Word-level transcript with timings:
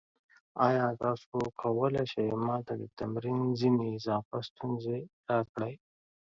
ایا 0.67 0.87
تاسو 1.03 1.37
کولی 1.61 2.03
شئ 2.11 2.29
ما 2.45 2.57
ته 2.65 2.73
د 2.81 2.83
تمرین 2.99 3.41
ځینې 3.59 3.85
اضافي 3.97 4.39
ستونزې 4.49 4.97
راکړئ؟ 5.29 5.73